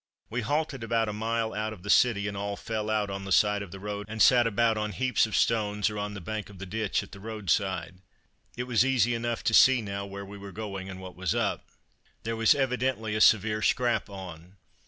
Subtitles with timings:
[0.31, 3.31] We halted about a mile out of the city, and all "fell out" on the
[3.31, 6.49] side of the road, and sat about on heaps of stones or on the bank
[6.49, 7.99] of the ditch at the road side.
[8.57, 11.67] It was easy enough to see now where we were going, and what was up.
[12.23, 14.57] There was evidently a severe "scrap" on.